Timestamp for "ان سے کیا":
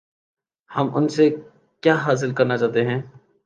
0.95-1.95